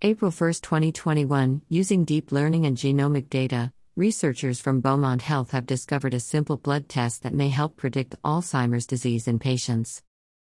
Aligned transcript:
April 0.00 0.30
1, 0.30 0.52
2021, 0.62 1.62
using 1.68 2.04
deep 2.04 2.30
learning 2.30 2.64
and 2.64 2.76
genomic 2.76 3.28
data, 3.28 3.72
researchers 3.96 4.60
from 4.60 4.80
Beaumont 4.80 5.22
Health 5.22 5.50
have 5.50 5.66
discovered 5.66 6.14
a 6.14 6.20
simple 6.20 6.56
blood 6.56 6.88
test 6.88 7.24
that 7.24 7.34
may 7.34 7.48
help 7.48 7.76
predict 7.76 8.14
Alzheimer's 8.22 8.86
disease 8.86 9.26
in 9.26 9.40
patients. 9.40 10.04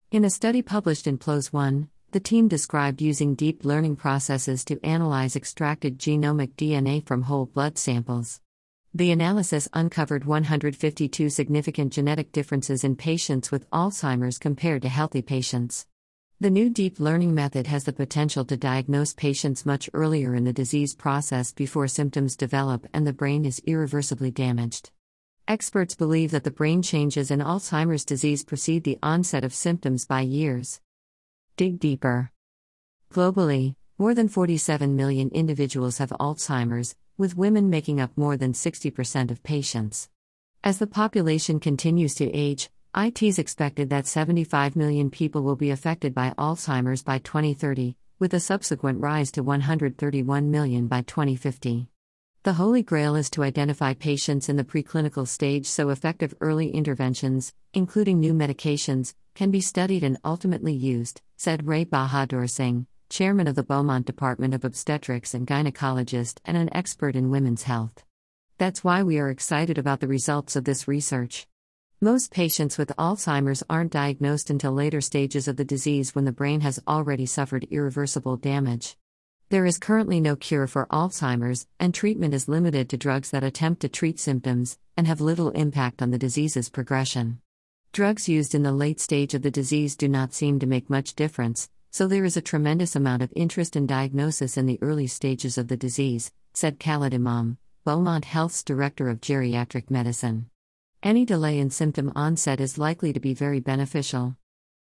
In 0.10 0.26
a 0.26 0.32
study 0.32 0.64
published 0.64 1.06
in 1.06 1.20
PLOS 1.20 1.54
One, 1.54 1.90
the 2.14 2.20
team 2.20 2.48
described 2.48 3.00
using 3.00 3.36
deep 3.36 3.64
learning 3.64 3.98
processes 3.98 4.66
to 4.66 4.84
analyze 4.84 5.36
extracted 5.36 6.00
genomic 6.00 6.56
DNA 6.56 7.06
from 7.06 7.22
whole 7.22 7.46
blood 7.46 7.78
samples. 7.78 8.42
The 8.92 9.12
analysis 9.12 9.70
uncovered 9.72 10.26
152 10.26 11.30
significant 11.30 11.94
genetic 11.94 12.32
differences 12.32 12.84
in 12.84 12.96
patients 12.96 13.52
with 13.52 13.70
Alzheimer's 13.70 14.40
compared 14.40 14.82
to 14.82 14.90
healthy 14.90 15.22
patients. 15.22 15.86
The 16.40 16.50
new 16.50 16.70
deep 16.70 17.00
learning 17.00 17.34
method 17.34 17.68
has 17.68 17.84
the 17.84 17.94
potential 17.94 18.44
to 18.46 18.58
diagnose 18.58 19.14
patients 19.14 19.66
much 19.66 19.90
earlier 19.94 20.36
in 20.36 20.44
the 20.44 20.52
disease 20.52 20.94
process 20.94 21.52
before 21.52 21.88
symptoms 21.88 22.36
develop 22.36 22.88
and 22.94 23.08
the 23.08 23.14
brain 23.14 23.46
is 23.46 23.62
irreversibly 23.66 24.32
damaged. 24.32 24.92
Experts 25.48 25.96
believe 25.96 26.32
that 26.32 26.44
the 26.44 26.52
brain 26.52 26.82
changes 26.82 27.30
in 27.30 27.40
Alzheimer's 27.40 28.04
disease 28.04 28.44
precede 28.44 28.84
the 28.84 28.98
onset 29.04 29.44
of 29.44 29.54
symptoms 29.54 30.06
by 30.06 30.22
years. 30.22 30.82
Dig 31.56 31.80
deeper. 31.80 32.32
Globally, 33.14 33.76
more 33.98 34.14
than 34.14 34.28
47 34.28 34.96
million 34.96 35.30
individuals 35.30 36.00
have 36.00 36.10
Alzheimer's, 36.20 36.96
with 37.18 37.38
women 37.38 37.70
making 37.70 38.02
up 38.02 38.18
more 38.18 38.36
than 38.38 38.54
60% 38.54 39.32
of 39.32 39.44
patients. 39.44 40.10
As 40.64 40.80
the 40.80 40.88
population 40.88 41.60
continues 41.60 42.16
to 42.16 42.32
age, 42.32 42.70
IT's 42.96 43.40
expected 43.40 43.90
that 43.90 44.06
75 44.06 44.76
million 44.76 45.10
people 45.10 45.42
will 45.42 45.56
be 45.56 45.72
affected 45.72 46.14
by 46.14 46.32
Alzheimer's 46.38 47.02
by 47.02 47.18
2030, 47.18 47.96
with 48.20 48.36
a 48.36 48.40
subsequent 48.40 49.02
rise 49.02 49.32
to 49.32 49.42
131 49.42 50.52
million 50.52 50.86
by 50.86 51.02
2050. 51.02 51.88
The 52.44 52.54
holy 52.54 52.84
grail 52.84 53.16
is 53.16 53.32
to 53.32 53.42
identify 53.42 53.96
patients 53.96 54.48
in 54.48 54.58
the 54.58 54.64
preclinical 54.64 55.28
stage 55.28 55.66
so 55.66 55.90
effective 55.90 56.36
early 56.40 56.70
interventions, 56.70 57.52
including 57.74 58.20
new 58.20 58.34
medications, 58.34 59.16
can 59.34 59.50
be 59.50 59.62
studied 59.62 60.04
and 60.04 60.20
ultimately 60.24 60.74
used, 60.74 61.22
said 61.36 61.66
Ray 61.66 61.86
Bahado-Singh, 61.86 62.86
chairman 63.10 63.48
of 63.48 63.56
the 63.56 63.64
Beaumont 63.64 64.06
Department 64.06 64.54
of 64.54 64.64
Obstetrics 64.64 65.34
and 65.34 65.48
Gynecologist 65.48 66.42
and 66.46 66.58
an 66.58 66.70
expert 66.76 67.16
in 67.16 67.32
women's 67.32 67.64
health. 67.64 68.04
That's 68.60 68.84
why 68.84 69.02
we 69.02 69.18
are 69.18 69.32
excited 69.32 69.80
about 69.80 70.00
the 70.00 70.08
results 70.08 70.56
of 70.56 70.66
this 70.66 70.88
research. 70.88 71.48
Most 72.04 72.32
patients 72.32 72.78
with 72.78 72.92
Alzheimer's 72.98 73.64
aren't 73.70 73.94
diagnosed 73.94 74.50
until 74.50 74.74
later 74.74 75.00
stages 75.00 75.48
of 75.48 75.56
the 75.56 75.64
disease 75.64 76.14
when 76.14 76.26
the 76.26 76.34
brain 76.34 76.60
has 76.60 76.78
already 76.86 77.26
suffered 77.26 77.66
irreversible 77.72 78.36
damage. 78.36 78.98
There 79.48 79.66
is 79.66 79.80
currently 79.80 80.20
no 80.20 80.36
cure 80.36 80.68
for 80.68 80.86
Alzheimer's, 80.88 81.66
and 81.80 81.94
treatment 81.94 82.34
is 82.34 82.50
limited 82.50 82.90
to 82.90 82.98
drugs 82.98 83.30
that 83.30 83.46
attempt 83.46 83.80
to 83.84 83.88
treat 83.88 84.20
symptoms 84.20 84.78
and 84.98 85.08
have 85.08 85.22
little 85.22 85.52
impact 85.52 86.02
on 86.02 86.12
the 86.12 86.18
disease's 86.18 86.68
progression. 86.68 87.40
Drugs 87.94 88.28
used 88.28 88.54
in 88.54 88.64
the 88.64 88.74
late 88.74 89.00
stage 89.00 89.34
of 89.34 89.42
the 89.42 89.50
disease 89.50 89.96
do 89.96 90.10
not 90.10 90.34
seem 90.34 90.60
to 90.60 90.68
make 90.68 90.90
much 90.90 91.16
difference, 91.16 91.70
so 91.90 92.06
there 92.06 92.26
is 92.26 92.36
a 92.36 92.42
tremendous 92.42 92.98
amount 92.98 93.22
of 93.22 93.32
interest 93.34 93.78
in 93.78 93.88
diagnosis 93.88 94.58
in 94.58 94.66
the 94.66 94.80
early 94.82 95.08
stages 95.08 95.58
of 95.58 95.70
the 95.70 95.78
disease, 95.78 96.34
said 96.54 96.82
Khalid 96.82 97.14
Imam, 97.14 97.60
Beaumont 97.86 98.26
Health's 98.26 98.62
Director 98.62 99.08
of 99.08 99.22
Geriatric 99.22 99.90
Medicine. 99.90 100.50
Any 101.04 101.26
delay 101.26 101.60
in 101.60 101.70
symptom 101.70 102.14
onset 102.16 102.62
is 102.62 102.78
likely 102.78 103.12
to 103.12 103.20
be 103.20 103.34
very 103.34 103.60
beneficial. 103.60 104.38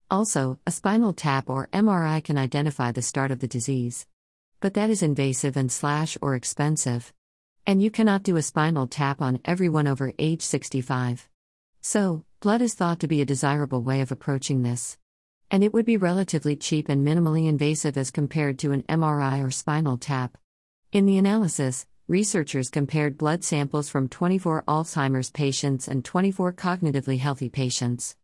Also, 0.09 0.61
a 0.65 0.71
spinal 0.71 1.13
tap 1.13 1.51
or 1.51 1.67
MRI 1.73 2.23
can 2.23 2.39
identify 2.39 2.93
the 2.93 3.03
start 3.03 3.33
of 3.33 3.41
the 3.41 3.49
disease. 3.49 4.07
But 4.61 4.75
that 4.75 4.89
is 4.89 5.03
invasive 5.03 5.57
and 5.57 5.73
slash 5.73 6.17
or 6.23 6.37
expensive. 6.37 7.13
And 7.67 7.83
you 7.83 7.91
cannot 7.91 8.23
do 8.23 8.37
a 8.37 8.43
spinal 8.43 8.87
tap 8.87 9.21
on 9.21 9.41
everyone 9.45 9.89
over 9.89 10.13
age 10.17 10.43
65. 10.43 11.29
So, 11.81 12.25
blood 12.39 12.63
is 12.63 12.75
thought 12.75 13.01
to 13.01 13.09
be 13.09 13.21
a 13.21 13.27
desirable 13.27 13.83
way 13.83 14.01
of 14.01 14.13
approaching 14.13 14.63
this. 14.63 14.99
And 15.51 15.65
it 15.65 15.75
would 15.75 15.87
be 15.87 15.97
relatively 15.97 16.55
cheap 16.55 16.89
and 16.89 17.05
minimally 17.05 17.49
invasive 17.49 17.97
as 17.97 18.13
compared 18.13 18.61
to 18.61 18.71
an 18.71 18.85
MRI 18.85 19.45
or 19.45 19.51
spinal 19.51 19.99
tap. 19.99 20.39
In 20.93 21.05
the 21.05 21.19
analysis, 21.19 21.85
researchers 22.09 22.69
compared 22.69 23.17
blood 23.17 23.45
samples 23.45 23.89
from 23.89 24.09
24 24.09 24.65
Alzheimer's 24.67 25.31
patients 25.31 25.87
and 25.87 26.05
24 26.05 26.53
cognitively 26.53 27.19
healthy 27.19 27.49
patients. 27.49 28.17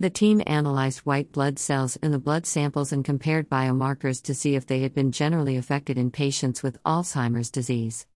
The 0.00 0.10
team 0.10 0.42
analyzed 0.46 1.00
white 1.00 1.30
blood 1.30 1.58
cells 1.58 1.96
in 1.96 2.10
the 2.10 2.18
blood 2.18 2.46
samples 2.46 2.90
and 2.90 3.04
compared 3.04 3.50
biomarkers 3.50 4.22
to 4.22 4.34
see 4.34 4.54
if 4.54 4.66
they 4.66 4.80
had 4.80 4.94
been 4.94 5.12
generally 5.12 5.56
affected 5.56 5.98
in 5.98 6.10
patients 6.10 6.62
with 6.62 6.82
Alzheimer's 6.84 7.50
disease. 7.50 8.06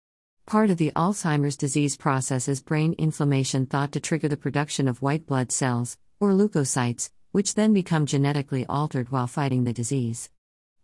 Part 0.47 0.71
of 0.71 0.79
the 0.79 0.93
Alzheimer's 0.97 1.57
disease 1.57 1.97
process 1.97 2.49
is 2.49 2.63
brain 2.63 2.95
inflammation 2.99 3.67
thought 3.67 3.93
to 3.93 4.01
trigger 4.01 4.29
the 4.29 4.37
production 4.37 4.89
of 4.89 5.01
white 5.01 5.27
blood 5.27 5.53
cells, 5.53 5.97
or 6.21 6.31
leukocytes, 6.31 7.11
which 7.33 7.55
then 7.55 7.73
become 7.73 8.07
genetically 8.07 8.67
altered 8.67 9.11
while 9.11 9.27
fighting 9.27 9.65
the 9.65 9.73
disease. 9.73 10.31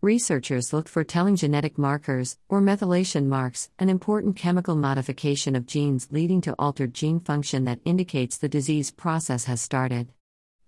Researchers 0.03 0.72
looked 0.72 0.88
for 0.88 1.05
telling 1.05 1.37
genetic 1.37 1.77
markers, 1.77 2.38
or 2.49 2.62
methylation 2.62 3.27
marks, 3.27 3.69
an 3.78 3.91
important 3.91 4.34
chemical 4.34 4.75
modification 4.75 5.55
of 5.55 5.66
genes 5.66 6.09
leading 6.11 6.41
to 6.41 6.55
altered 6.59 6.94
gene 6.94 7.21
function 7.21 7.66
that 7.66 7.81
indicates 7.84 8.39
the 8.39 8.49
disease 8.49 8.91
process 8.91 9.44
has 9.44 9.60
started. 9.60 10.09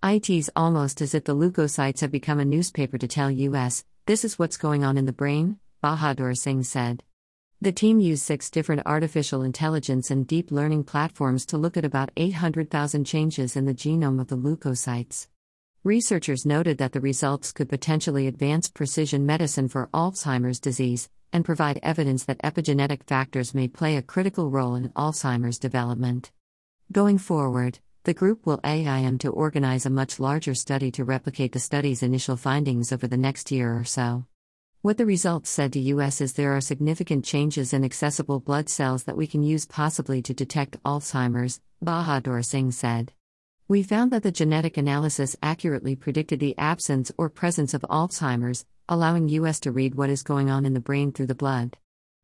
It's 0.02 0.50
almost 0.54 1.00
as 1.00 1.14
if 1.14 1.24
the 1.24 1.34
leukocytes 1.34 2.00
have 2.00 2.10
become 2.10 2.40
a 2.40 2.44
newspaper 2.44 2.98
to 2.98 3.08
tell 3.08 3.30
us, 3.56 3.86
this 4.04 4.22
is 4.22 4.38
what's 4.38 4.58
going 4.58 4.84
on 4.84 4.98
in 4.98 5.06
the 5.06 5.14
brain, 5.14 5.58
Bahado-Singh 5.82 6.64
said. 6.64 7.02
The 7.58 7.72
team 7.72 8.00
used 8.00 8.24
six 8.24 8.50
different 8.50 8.82
artificial 8.84 9.40
intelligence 9.40 10.10
and 10.10 10.26
deep 10.26 10.50
learning 10.50 10.84
platforms 10.84 11.46
to 11.46 11.56
look 11.56 11.78
at 11.78 11.86
about 11.86 12.10
800,000 12.18 13.06
changes 13.06 13.56
in 13.56 13.64
the 13.64 13.72
genome 13.72 14.20
of 14.20 14.28
the 14.28 14.36
leukocytes. 14.36 15.28
Researchers 15.84 16.46
noted 16.46 16.78
that 16.78 16.92
the 16.92 17.00
results 17.00 17.50
could 17.50 17.68
potentially 17.68 18.28
advance 18.28 18.68
precision 18.68 19.26
medicine 19.26 19.66
for 19.66 19.88
Alzheimer's 19.92 20.60
disease 20.60 21.08
and 21.32 21.44
provide 21.44 21.80
evidence 21.82 22.22
that 22.24 22.38
epigenetic 22.42 23.02
factors 23.02 23.52
may 23.52 23.66
play 23.66 23.96
a 23.96 24.02
critical 24.02 24.48
role 24.48 24.76
in 24.76 24.90
Alzheimer's 24.90 25.58
development. 25.58 26.30
Going 26.92 27.18
forward, 27.18 27.80
the 28.04 28.14
group 28.14 28.46
will 28.46 28.60
aim 28.62 29.18
to 29.18 29.30
organize 29.30 29.84
a 29.84 29.90
much 29.90 30.20
larger 30.20 30.54
study 30.54 30.92
to 30.92 31.04
replicate 31.04 31.50
the 31.50 31.58
study's 31.58 32.04
initial 32.04 32.36
findings 32.36 32.92
over 32.92 33.08
the 33.08 33.16
next 33.16 33.50
year 33.50 33.76
or 33.76 33.82
so. 33.82 34.24
What 34.82 34.98
the 34.98 35.06
results 35.06 35.50
said 35.50 35.72
to 35.72 36.00
us 36.00 36.20
is 36.20 36.34
there 36.34 36.56
are 36.56 36.60
significant 36.60 37.24
changes 37.24 37.72
in 37.72 37.84
accessible 37.84 38.38
blood 38.38 38.68
cells 38.68 39.02
that 39.04 39.16
we 39.16 39.26
can 39.26 39.42
use 39.42 39.66
possibly 39.66 40.22
to 40.22 40.32
detect 40.32 40.80
Alzheimer's, 40.84 41.60
Bahado-Singh 41.84 42.70
said. 42.70 43.12
We 43.68 43.82
found 43.82 44.10
that 44.10 44.22
the 44.22 44.32
genetic 44.32 44.76
analysis 44.76 45.36
accurately 45.42 45.94
predicted 45.94 46.40
the 46.40 46.58
absence 46.58 47.12
or 47.16 47.30
presence 47.30 47.74
of 47.74 47.82
Alzheimer's, 47.82 48.66
allowing 48.88 49.28
US 49.28 49.60
to 49.60 49.72
read 49.72 49.94
what 49.94 50.10
is 50.10 50.22
going 50.22 50.50
on 50.50 50.66
in 50.66 50.74
the 50.74 50.80
brain 50.80 51.12
through 51.12 51.28
the 51.28 51.34
blood. 51.34 51.78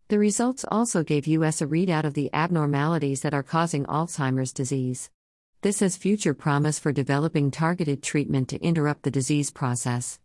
The 0.08 0.18
results 0.18 0.64
also 0.70 1.04
gave 1.04 1.26
US 1.26 1.62
a 1.62 1.66
readout 1.66 2.04
of 2.04 2.14
the 2.14 2.30
abnormalities 2.32 3.20
that 3.20 3.34
are 3.34 3.42
causing 3.42 3.84
Alzheimer's 3.84 4.52
disease. 4.52 5.10
This 5.62 5.80
has 5.80 5.96
future 5.96 6.34
promise 6.34 6.78
for 6.78 6.92
developing 6.92 7.50
targeted 7.50 8.02
treatment 8.02 8.48
to 8.48 8.60
interrupt 8.60 9.04
the 9.04 9.10
disease 9.10 9.50
process. 9.50 10.18